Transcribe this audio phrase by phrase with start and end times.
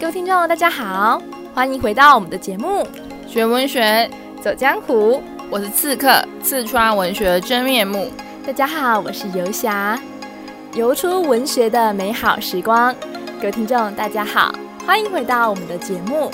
[0.00, 1.20] 各位听众，大家好，
[1.52, 2.82] 欢迎回到我们的节目
[3.30, 4.10] 《学文学
[4.42, 5.16] 走江湖》。
[5.50, 8.10] 我是刺客，刺穿文学的真面目。
[8.46, 10.00] 大家好，我是游侠，
[10.72, 12.96] 游出文学的美好时光。
[13.38, 14.50] 各位听众，大家好，
[14.86, 16.30] 欢迎回到我们的节目。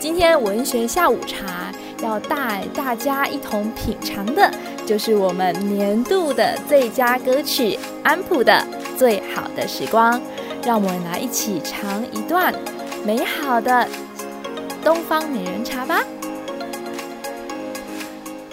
[0.00, 1.70] 今天文学下午茶
[2.02, 4.50] 要带大家一同品尝的，
[4.86, 8.54] 就是我们年度的最佳歌曲安普的
[8.98, 10.18] 《最好的时光》。
[10.64, 12.54] 让我们来一起尝一段。
[13.04, 13.88] 美好的
[14.84, 16.04] 东方美人茶吧。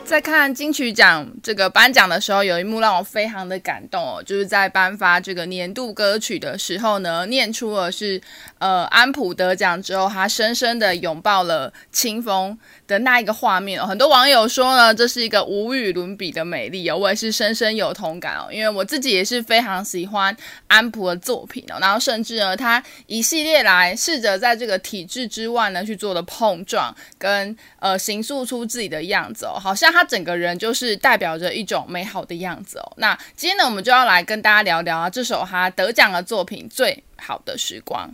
[0.10, 8.20] 在看金曲奖这个颁奖的时候，有一幕让我非常的感动哦，就是在颁发这个年度歌曲的时候呢，念出了是
[8.58, 13.86] 呃安溥得奖之后，他深深的拥抱了清风的那一个画面哦。
[13.86, 20.36] 很多网友说呢，这是一个无与伦比的美丽哦，我也是深深有同感哦，因为我自己也是非常喜欢
[20.66, 29.99] 安溥的作品哦，然后甚至呢，他一系列来试着在这个体制之外呢去做的碰撞，跟呃形塑出自己的样子哦，好像他。
[30.00, 32.94] 他整个人就是代表着一种美好的样子哦。
[32.96, 38.10] 那今天呢，我们就要来跟大家聊聊啊，这首他得奖的作品《最好的时光》。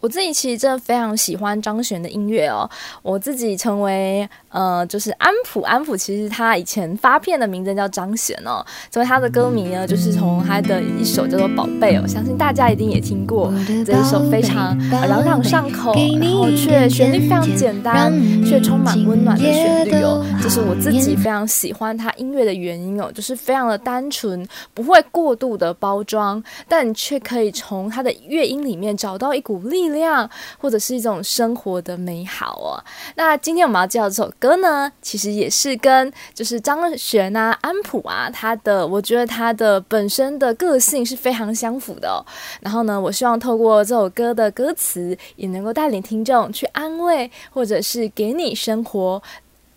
[0.00, 2.68] 我自己其实真的非常喜欢张悬的音乐哦。
[3.02, 8.64] 我自己成为呃，就是安普，安普其实他以前发片的名字叫张悬哦。
[8.90, 13.52] 成为他的歌迷呢，就是从他的一首叫做《宝贝》哦，相信大家一定也听过
[13.84, 18.12] 这一首非常朗朗上口，然后却旋律非常简单，
[18.44, 20.24] 却充满温暖的旋律哦。
[20.40, 29.87] 这是我自己非常喜欢他音乐的原因哦，就是非常的单纯，不会过度的包装，但却可以从他的乐音里面找到一股力。
[29.88, 32.78] 力量，或者是一种生活的美好哦。
[33.16, 42.24] 那今天我们要介绍这首歌呢，其实也是跟就是张悬啊、安普啊，他的我觉得他的本身的个性是非常相符的哦。
[42.60, 49.22] 然后呢，我希望透过这首歌的歌词，也能够带领听众去安慰，或者是给你生活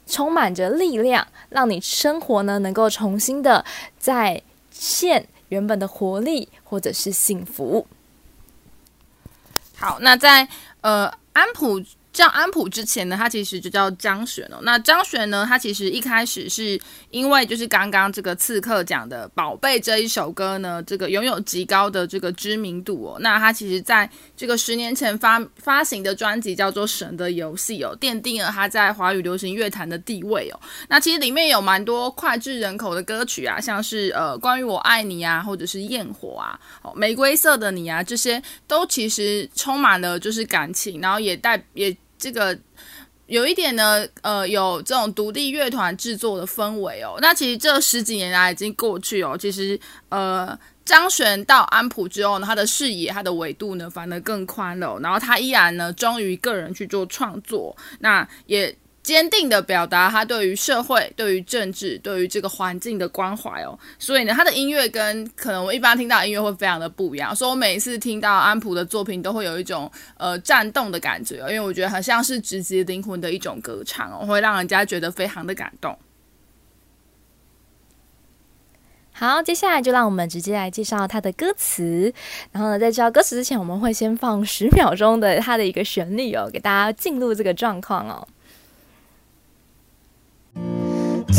[0.05, 3.63] 充满着力量，让你生活呢能够重新的
[3.97, 7.85] 再现原本的活力，或者是幸福。
[9.81, 10.47] 好，那在
[10.81, 11.81] 呃安普。
[12.13, 14.59] 叫安普之前呢，他其实就叫张悬哦。
[14.63, 16.79] 那张悬呢，他其实一开始是
[17.09, 23.17] 因为就是刚刚这个刺客讲的《宝贝》这一首歌呢，这个拥有极高的这个知名度哦。
[23.21, 30.59] 那他其实在这个十年前发发行的专辑叫做《神的游戏》哦，奠定了他在华语流行乐坛的地位哦。
[30.89, 41.95] 那其实里面有蛮多脍炙人口的歌曲啊，像是呃关于我爱你啊，或者是焰火啊，哦玫瑰色的你啊，这些都其实充满了就是感情，然后也带也。
[42.21, 42.57] 这个
[43.25, 47.17] 有一点呢，呃，有这种独立乐团制作的氛围哦。
[47.19, 49.77] 那其实这十几年来已经过去哦，其实
[50.09, 54.99] 呃，张悬到安普之后呢，他的视野、他的维度呢，反而更宽了。
[54.99, 58.73] 然后他依然呢，忠于个人去做创作，那也。
[59.03, 67.35] 坚定地表达他对于社会、对于政治、对于这个环境的关怀哦，所以呢，他的音乐跟可能我一般听到音乐会非常的不一样。
[67.35, 75.97] 所以我每一次听到安普的作品，都会有一种呃战动的感觉，因为我觉得很像是直击灵魂的一种歌唱哦，会让人家觉得非常的感动。
[79.13, 82.13] 好，接下来就让我们直接来介绍他的歌词。
[82.51, 88.27] 然后呢，在介绍歌词之前，我们会先放十秒钟的他的一个旋律哦，给大家进入这个状况哦。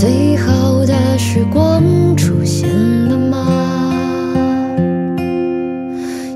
[0.03, 1.81] 最好的时光
[2.17, 2.69] 出现
[3.09, 3.95] 了吗？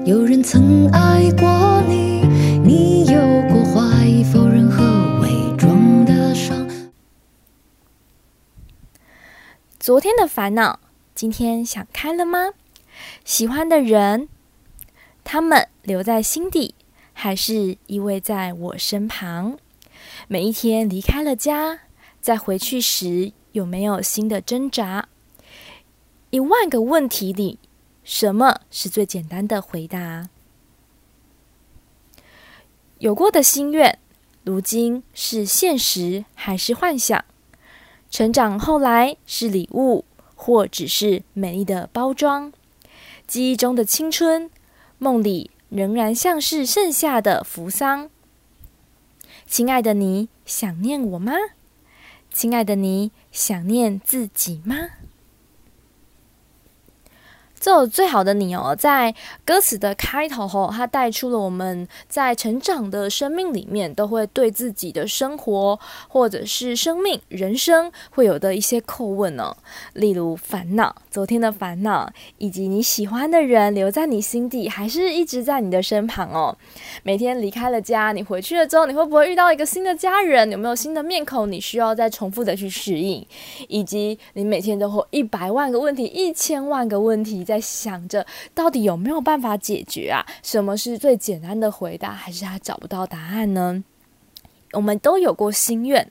[0.04, 2.20] 有人曾爱过你，
[2.64, 3.18] 你有
[3.48, 6.64] 过怀疑否认和伪装的伤。
[9.80, 10.78] 昨天的烦恼，
[11.12, 12.50] 今天想开了吗？
[13.24, 14.28] 喜欢的人，
[15.24, 16.76] 他们留在心底，
[17.12, 19.58] 还是依偎在我身旁？
[20.28, 21.80] 每一天离开了家，
[22.20, 23.32] 在回去时。
[23.56, 25.08] 有没有新的挣扎？
[26.28, 27.58] 一万个问题里，
[28.04, 30.28] 什么是最简单的回答？
[32.98, 33.98] 有过的心愿，
[34.44, 37.24] 如今是现实还是幻想？
[38.10, 40.04] 成长后来是礼物，
[40.34, 42.52] 或只是美丽的包装？
[43.26, 44.50] 记忆中的青春，
[44.98, 48.10] 梦里仍然像是盛夏的扶桑。
[49.46, 51.32] 亲爱的，你想念我吗？
[52.32, 54.74] 亲爱的，你想念自己吗？
[57.66, 59.12] 这首最好的你哦，在
[59.44, 65.76] 歌词的开头吼，它带出了我们在成长的生命里面，都会对自己的生活
[66.06, 69.56] 或者是生命、人生会有的一些叩问、哦。
[69.94, 72.08] 例如烦恼，昨天的烦恼，
[72.38, 76.56] 以及你喜欢的人留在你心底，还是一直在你的身旁哦。
[77.02, 80.48] 每天离开了家，你回去了之后，你会不会遇到一个新的家人？
[80.52, 81.50] 有没有新的面孔？
[81.50, 83.26] 你需要再重复的去适应，
[83.66, 90.24] 以及你每天都会一百万个问题、一千万个问题在想着，到底有没有办法解决啊？
[90.42, 92.10] 什么是最简单的回答？
[92.10, 93.82] 还是他找不到答案呢？
[94.72, 96.10] 我们都有过心愿，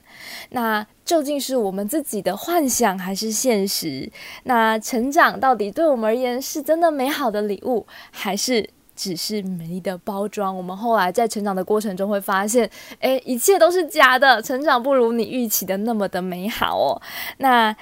[0.50, 4.10] 那究竟是我们自己的幻想还是现实？
[4.44, 10.56] 那成长到底对我们而言是真的美好的礼物，还是只是美丽的包装？
[10.56, 12.68] 我们后来在成长的过程中会发现，
[13.00, 17.00] 诶，一切都是假的，成长不如你预期的那么的美好哦。
[17.38, 17.76] 那。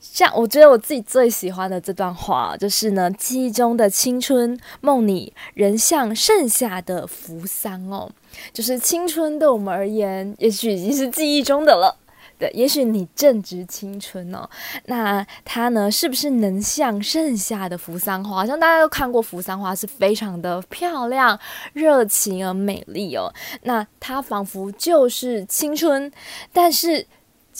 [0.00, 8.10] 像我觉得我自己最喜欢的这段话，就是呢，记忆中的青春梦里仍像盛夏的扶桑哦，
[8.50, 11.94] 就是青春对我们而言，也许已经是记忆中的了。
[12.38, 14.48] 对，也许你正值青春哦，
[14.86, 18.46] 那它呢，是不是能像盛夏的扶桑花？
[18.46, 21.38] 像大家都看过扶桑花，是非常的漂亮、
[21.74, 23.30] 热情而美丽哦。
[23.64, 26.10] 那它仿佛就是青春，
[26.54, 27.06] 但是。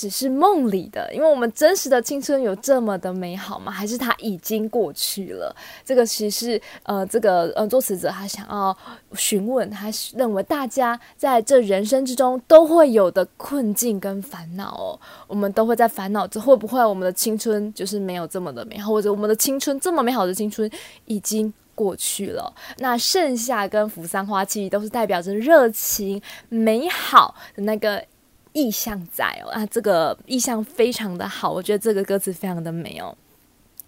[0.01, 3.71] 只是梦里的，因为我们真实的青春有这么的美好吗？
[3.71, 5.55] 还是它已经过去了？
[5.85, 8.75] 这个其实呃，这个呃，作词者他想要
[9.13, 14.99] 询问，他认为大家在这人生之中都会有的困境跟烦恼哦。
[15.27, 20.71] 我们都会在烦恼着会不会我们的青春就是没有这么的美好，或者我们的青春这么美好的青春
[21.05, 22.51] 已经过去了。
[22.79, 28.03] 那盛夏跟扶桑花期都是代表着热情、美好的那个。
[28.53, 33.17] 意象在哦，啊，这个意象非常的好，我觉得这个歌词非常的美哦。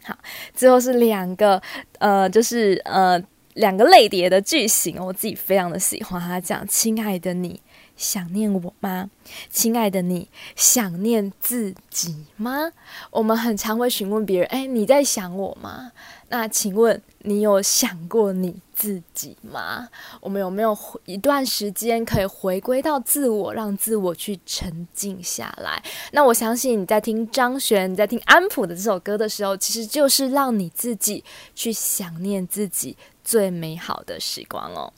[0.05, 0.17] 好，
[0.55, 1.61] 最后是两个
[1.99, 3.23] 呃，就是呃
[3.55, 6.20] 两个类别的句型，我自己非常的喜欢。
[6.20, 7.61] 他讲：“亲爱的你，
[7.97, 9.11] 想念我吗？
[9.50, 12.73] 亲爱的你，想念自己吗？”
[13.11, 15.93] 我们很常会询问别人：“哎，你在想我吗？”
[16.29, 19.87] 那请问你有想过你自己吗？
[20.19, 25.83] 我们有没有一段时间可以回归到自我，让自我去沉静下来？
[26.12, 31.23] 那我相信你在听张悬、你在听安普的这首歌的时候，其实就是让你自己
[31.55, 34.91] 去想念自己最美好的时光哦。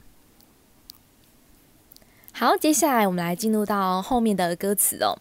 [2.37, 5.17] 好，接下来我们来进入到后面的歌词哦。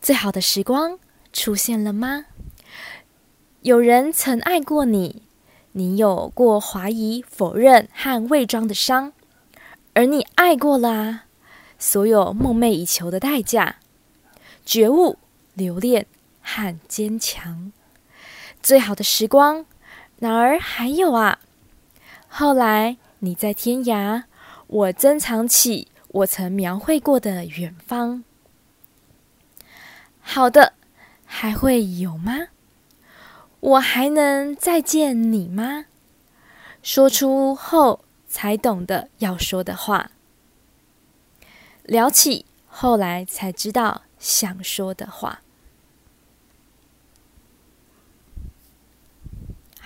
[0.00, 0.96] 最好的时光
[1.32, 2.26] 出现了吗？
[3.62, 5.24] 有人曾爱过你，
[5.72, 9.12] 你有过怀疑、否认和伪装的伤，
[9.94, 11.24] 而你爱过了啊！
[11.80, 13.78] 所有梦寐以求的代价，
[14.64, 15.18] 觉悟、
[15.54, 16.06] 留恋
[16.40, 17.72] 和坚强，
[18.62, 19.66] 最好的时光
[20.20, 21.40] 哪儿还有啊？
[22.28, 24.22] 后来你在天涯，
[24.68, 28.24] 我珍藏起我曾描绘过的远方。
[30.20, 30.74] 好的，
[31.24, 32.48] 还会有吗？
[33.60, 35.86] 我还能再见你吗？
[36.82, 40.10] 说出后才懂得要说的话，
[41.82, 45.42] 聊起后来才知道想说的话。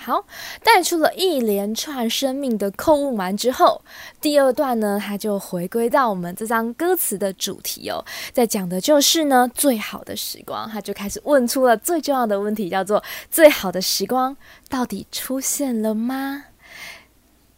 [0.05, 0.27] 好，
[0.63, 3.81] 带出了一连串生命的叩问完之后，
[4.21, 14.37] 第二段呢，它就回归到我们这张歌词的主题哦，在讲的就是呢，最好的时光，他就开始问出了最重要的问题，叫做最好的时光
[14.69, 16.45] 到底出现了吗？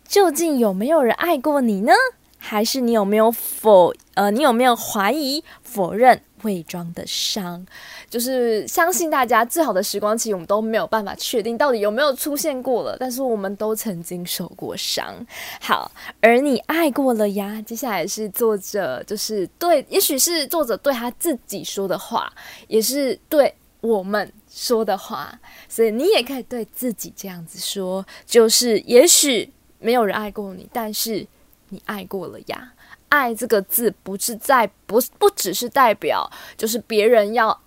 [0.06, 1.92] 究竟有没有人爱过你呢？
[2.38, 7.62] 还是你有没有否呃，你有没有怀疑、否认、伪装的伤？
[8.08, 15.14] 就是相信大家最好的时光，其实我们都没有办法确定到底有没有出现过了，但是我们都曾经受过伤。
[15.60, 17.60] 好，而你爱过了呀。
[17.66, 22.32] 接下来是作者，就是对，也许是作者对他自己说的话，
[22.68, 25.38] 也是对我们说的话，
[25.68, 31.26] 所以你也可以对自己这样子说，就是也许没有人爱过你，但是
[31.70, 32.72] 你爱过了呀。
[33.08, 37.60] 爱这个字不是在不不只是代表，就是别人要。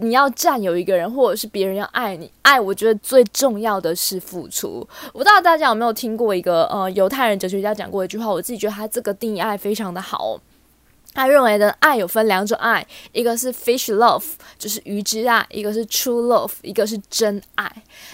[0.00, 4.86] 你要占有一个人，或者是别人要爱你，爱我觉得最重要的是付出。
[5.06, 10.40] 我不知道大家有没有听过一个呃犹太人哲学家讲过一句话，我自己觉得他这个定义爱非常的好。
[11.18, 14.22] 他认为的爱有分两种爱，一个是 fish love，
[14.56, 17.68] 就是鱼之爱；一个是 true love，一个是真爱。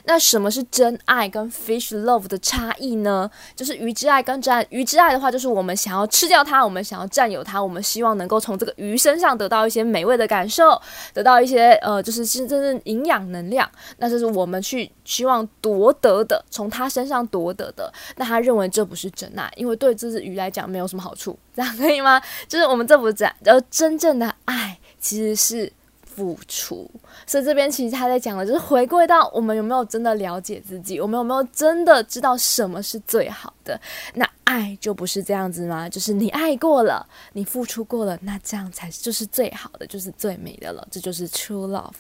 [0.07, 3.31] 那什么是真爱跟 fish love 的差异呢？
[3.55, 4.67] 就是鱼之爱跟真爱。
[4.71, 10.81] 鱼之爱的话，就是我们想要吃掉它，我们想要占有它，我们希望能够从这个鱼身上得到一些美味的感受，
[11.13, 13.71] 得到一些呃，就是真正营养能量。
[13.99, 17.93] 那这是我们去希望夺得的，从它身上夺得的。
[18.17, 21.39] 那他认为这不是真爱，因为对这只鱼来讲没有什么好处。
[21.55, 22.21] 这样可以吗？
[22.49, 25.73] 就是我们这不讲，呃，真正的爱其实是
[26.05, 26.91] 付出，
[27.27, 33.81] 所以这边其实他在讲的就是回归到我们有没有真的了解自己，我们有没有真的知道什么是最好的？
[34.15, 35.89] 那爱就不是这样子吗？
[35.89, 41.95] 就是你爱过了，你付出过了，那这样才就是最好的，就是最美的了，这就是 true love。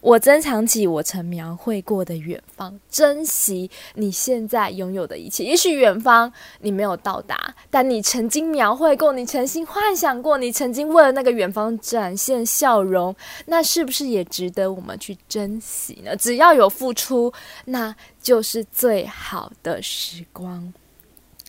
[0.00, 5.44] 我珍藏起我曾描绘过的远方，珍惜你现在拥有的一切。
[5.44, 13.14] 也许远方你没有到达，但你曾经描绘过，你曾经幻想过，你曾经为了那个远方展现笑容，
[13.46, 16.16] 那是不是也值得我们去珍惜呢？
[16.16, 17.32] 只要有付出，
[17.64, 20.72] 那就是最好的时光。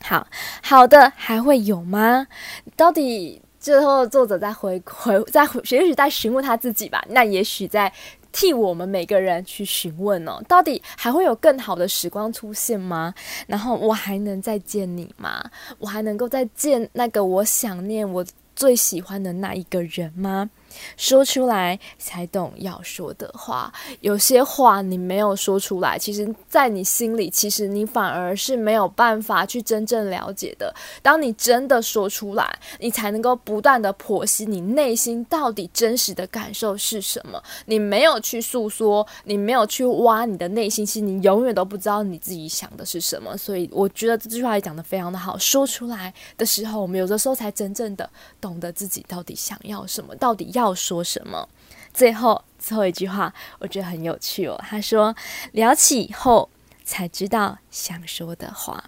[0.02, 0.28] 好
[0.62, 2.28] 好的，还会有吗？
[2.76, 3.43] 到底？
[3.64, 7.90] 最后，作者在回回在也许在询问他自己吧，那也许在
[8.30, 13.14] 替我们每个人去询问哦，到底还会有更好的时光出现吗？
[13.48, 15.42] 然后我还能再见你吗？
[15.80, 20.50] 我还能够再见那个我想念、我最喜欢的那一个人吗？
[20.98, 30.74] 说出来才懂要说的话，有些话你没有说出来，其实，在你心里，其实你反而是没有办法去真正了解的。
[31.02, 37.42] 当你真的说出来，你才能够不断的剖析你内心到底真实的感受是什么。
[37.66, 43.38] 你没有去诉说，你没有去挖你的内心，其实你永远都不知道你自己想的是什么。
[43.38, 45.38] 所以，我觉得这句话也讲得非常的好。
[45.38, 48.10] 说出来的时候，我们有的时候才真正的
[48.42, 50.63] 懂得自己到底想要什么，到底要。
[50.64, 51.48] 要说什么？
[51.94, 54.60] 最后最后一句话，我觉得很有趣哦。
[54.68, 55.16] 他说
[55.54, 56.50] ：“聊起以后
[56.84, 58.84] 才知道想说的话，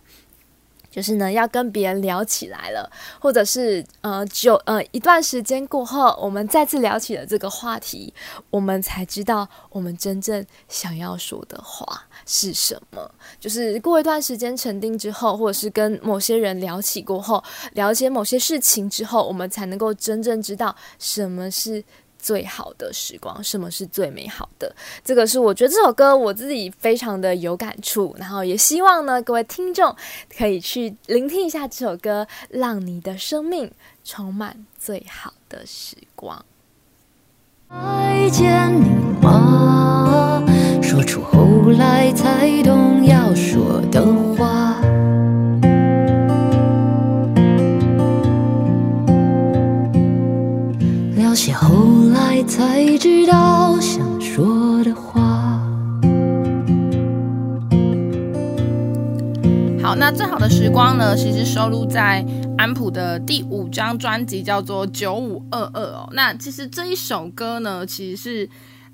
[0.96, 8.14] 就是呢，要跟别人聊起来了，或者是呃，就呃一段时间过后，我们再次聊起了这个话题，
[8.50, 13.12] 我们才知道我们真正想要说的话是什么。
[13.42, 21.84] 就是过一段时间沉淀之后，或者是跟某些人聊起过后，了解某些事情之后，我们才能够真正知道什么是。”
[22.26, 24.76] 最好的时光，什么是最美好的？
[25.04, 29.96] 这个是我觉得这首歌我自己非常的有感触，然后也希望呢，各位听众
[30.36, 33.72] 可以去聆听一下这首歌，让你的生命
[34.04, 36.44] 充满最好的时光。
[37.70, 38.90] 再见你
[39.22, 40.44] 吗？
[40.82, 44.04] 说出后来才懂要说的
[44.36, 44.75] 话。
[52.86, 55.20] 才知道想说的话。
[59.82, 61.16] 好，那最好的时光呢？
[61.18, 62.24] 其实收录在
[62.60, 66.08] 安普的第五张专辑，叫做《九五二二》哦。
[66.14, 68.50] 那其实这一首歌呢，其实是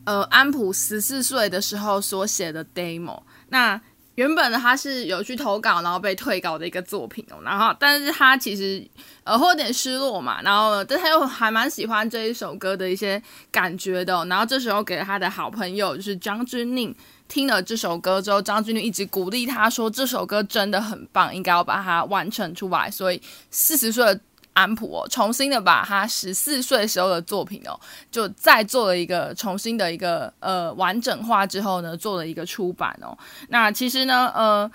[0.05, 3.19] 呃安普十四岁的时候所写的 demo。
[3.50, 3.81] 那
[4.15, 7.38] 原本呢，他是有去投稿，然后被退稿的一个作品哦。
[7.44, 8.86] 然后，但是他其实
[9.24, 10.41] 呃会有点失落嘛。
[10.41, 14.25] 然后，但他又还蛮喜欢这一首歌的一些感觉的。
[14.25, 16.94] 然后这时候给了他的好朋友就是张钧甯
[17.27, 22.91] 听了这首歌之后，张钧甯一直鼓励他说这首歌真的很棒，应该要把它完成出来。
[22.91, 24.20] 所以四十岁的。
[24.53, 27.79] 安普哦，重新的把他十四岁时候的作品哦，
[28.12, 33.17] 就再做了一个重新的一个呃完整化之后呢，做了一个出版哦。
[33.50, 34.72] 那其实呢，呃。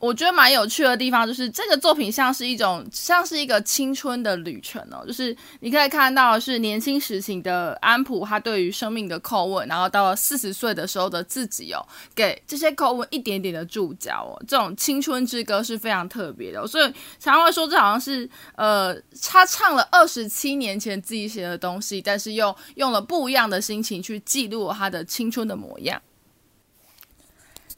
[0.00, 16.84] 我觉得蛮有趣的地方就是这个作品像是一种像是一个青春的旅程哦，就是你可以看到是年轻时期的安普，他对于生命的叩问，然后到了四十岁的时候的自己哦，给这些叩问一点点的注脚哦，这种青春之歌是非常特别的，所以
[17.18, 26.00] 常常会说这好像是呃他唱了二十七年前自己写的东西，但是又用了不一样的心情去记录他的青春的模样。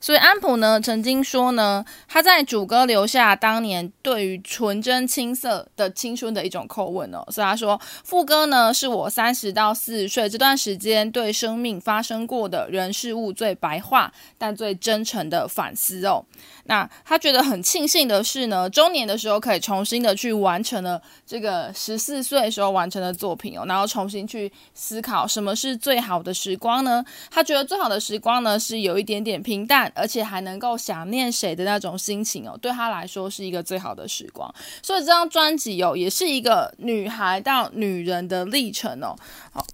[0.02, 7.25] 所以安普呢曾经说呢，他在主歌留下当年对于纯真青涩的青春的一种叩问哦。
[7.30, 16.25] 所以他说副歌呢是我三十到四十岁这段时间对生命发生过的人事物最白话但最真诚的反思哦。
[16.64, 27.04] 那他觉得很庆幸的是呢，中年的时候可以重新的去完成了这个十四岁时候完成的作品哦，然后重新去思考什么是最好的时光呢？
[27.30, 29.92] 他觉得最好的时光呢是有一点点平淡。
[29.95, 34.53] 而且还能够想念谁的那种心情哦，对他来说是一个最好的时光。
[34.83, 39.17] 所以这张专辑哦，也是一个女孩到女人的历程哦。
[39.53, 39.67] 好。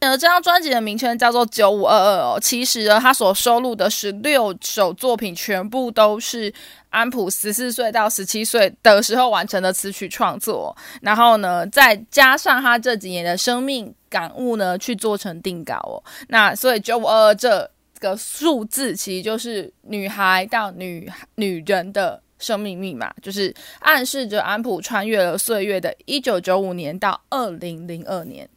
[0.00, 2.38] 呃，这张专辑的名称叫做《九五二二》哦。
[2.40, 6.54] 其实呢，他所收录的十六首作品，全部都是
[6.90, 10.76] 安普十四岁到十七岁的时候完成的词曲创作。
[11.02, 15.98] 然后呢，再加上他这几年的生命感悟呢，去做成定稿哦。
[16.28, 28.48] 那所以九五二二这个数字，其实就是女孩到女女人的生命密码，就是暗示着安普穿越了岁月的一九九五年到二零零二年。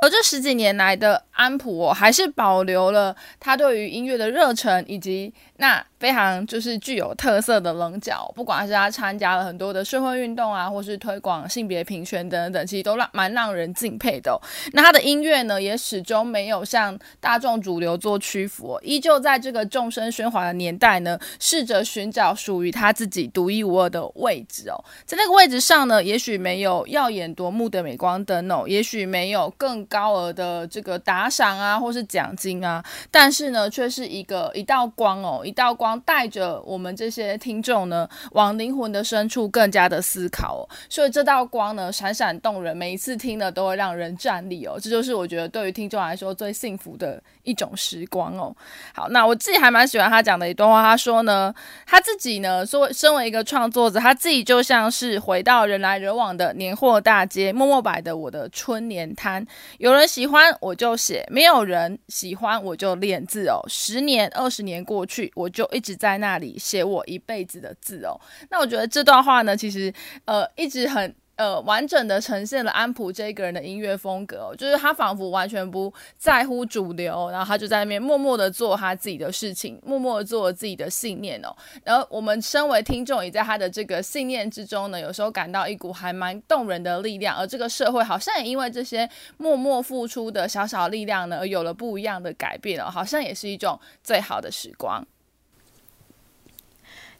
[0.00, 8.32] 而这十几年来的安普我，还是保留了他对于音乐的热忱，以及那非常就是具有特色的棱角。
[8.34, 14.40] 不管是他参加了很多的社会运动啊，或是推广性别平权等等，其实都让蛮让人敬佩的。
[14.72, 24.78] 那他的音乐呢，也始终没有向大众主流做屈服，依旧在这个众生喧哗的年代呢，试着寻找属于他自己独一无二的位置哦。
[25.04, 40.68] 在那个位置上呢，也许没有耀眼夺目的镁光灯哦，也许没有更高额的这个打赏啊，或是奖金啊，但是呢，却是一个一道光哦，一道光带着我们这些听众呢，往灵魂的深处更加的思考哦。
[40.88, 44.78] 所以这道光呢，闪闪动人，每一次听了都会让人站立哦。
[44.80, 48.54] 这就是我觉得对于听众来说最幸福的一种时光哦。
[48.94, 51.54] 好，那我自己还蛮喜欢他讲的一段话，他说呢，
[51.86, 59.46] 他自己呢，作为身为一个创作者，他自己就像是回到人来人往的年货大街，默默摆的我的春年摊，
[59.78, 63.64] 有人喜欢我就写，没有人喜欢我就练字哦。
[63.68, 68.20] 十年、二十年过去，我就一直在那里写我一辈子的字哦。
[68.50, 69.92] 那我觉得这段话呢，其实
[70.24, 71.14] 呃一直很。
[71.38, 81.54] 呃，完整的呈现了安普这个人的音乐风格哦，就是他仿佛完全不在乎主流，然后他就在那边默默的做他自己的事情，默默的做自己的信念哦。
[81.84, 87.36] 然后我们身为听众，也在他的这个信念之中呢，有时候感到一股还蛮动人的力量。
[87.36, 95.06] 而这个社会好像也因为这些默默付出的小小力量呢，而有了不一样的改变哦，好像也是一种最好的时光。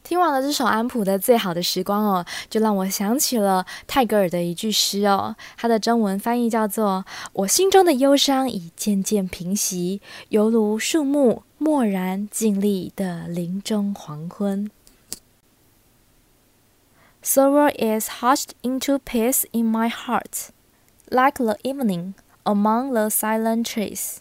[0.09, 10.01] 听完了这首安普的《最好的时光》哦，就让我想起了泰戈尔的一句诗哦，它的中文翻译叫做：“我心中的忧伤已渐渐平息，
[10.31, 14.71] 犹如树木默然静立的林中黄昏。”
[17.23, 20.49] Sorrow is hushed into peace in my heart,
[21.11, 24.21] like the evening among the silent trees.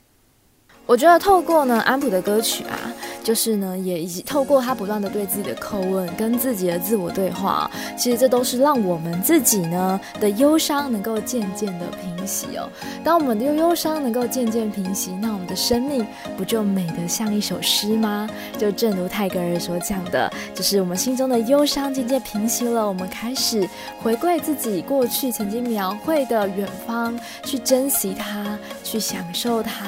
[0.88, 2.92] 我觉得透过呢安普的歌曲啊。
[3.28, 12.70] 就是呢，也以及透过他不断的对自己的叩问，跟自己的自我对话，其实这都是让我们自己呢的忧伤能够渐渐的平息哦。
[13.04, 18.30] 当我们的忧伤能够渐渐平息，那我们的生命不就美得像一首诗吗？
[18.58, 23.68] 就正如泰戈尔所讲的，就是我们心中的忧伤渐渐平息了，我们开始
[24.02, 27.14] 回归自己过去曾经描绘的远方，
[27.44, 29.86] 去珍惜它，去享受它，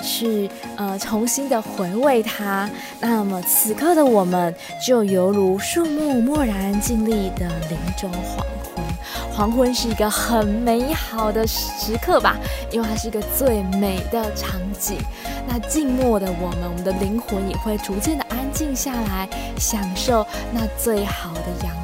[0.00, 2.67] 去呃重新的回味它。
[3.00, 4.54] 那么此刻的我们，
[4.86, 8.84] 就犹如树木默然静立的林中黄昏。
[9.32, 12.36] 黄昏是一个很美好的时刻吧，
[12.72, 14.98] 因为它是一个最美的场景。
[15.46, 19.28] 那静默的我们，我们的灵魂也会逐渐的安静下来，
[19.58, 21.74] 享受那最好的阳，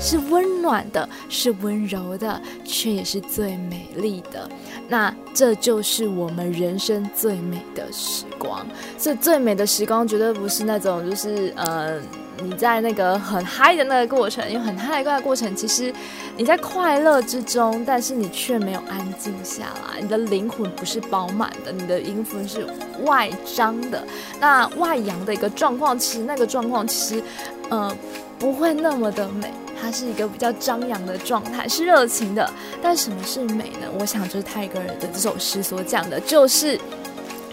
[0.00, 4.48] 是温暖的，是温柔的，却也是最美丽的。
[4.88, 8.66] 那这就是我们人生最美的时光。
[8.98, 12.02] 所以最美的时光绝对不是那种，就是嗯。
[12.42, 15.92] 你在那个很嗨的那个过程，因为很嗨的那个过程，其实
[16.36, 22.66] 你在快乐之中，但是你却没有安静下来，你的灵魂不是饱满的，你的灵魂是
[23.04, 24.02] 外张的，
[24.40, 27.22] 那外扬的一个状况，其实那个状况其实，
[27.70, 27.96] 呃，
[28.38, 32.50] 不会那么的美，它是一个比较张扬的状态，是热情的。
[32.82, 33.88] 但什么是美呢？
[33.98, 36.78] 我想就是泰戈尔的这首诗所讲的，就是。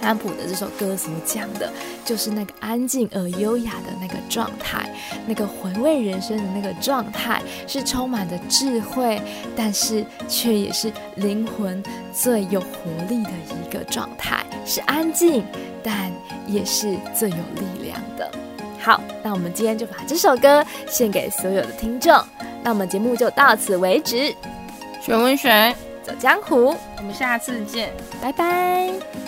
[0.02, 1.72] 安普的这首歌所讲的，
[2.04, 4.90] 就是那个安静而优雅的那个状态，
[5.26, 9.22] 那个回味人生的那个状态，是充满着智慧，
[9.56, 11.82] 但是却也是灵魂
[12.14, 13.32] 最有活力的
[13.64, 15.44] 一个状态，是安静，
[15.84, 16.12] 但
[16.48, 18.30] 也是最有力量的。
[18.80, 22.20] 好，那我们今天就把这首歌献给所有的听众，
[22.64, 24.36] 那我们节目就到此为止。
[25.00, 29.21] 学文学，走江湖，我们下次见，拜拜。